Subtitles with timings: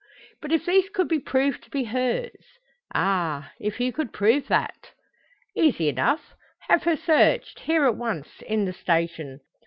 [0.41, 2.31] "But if these could be proved to be hers?"
[2.95, 3.51] "Ah!
[3.59, 4.93] if you could prove that!"
[5.55, 6.33] "Easy enough.
[6.69, 9.41] Have her searched, here at once, in the station.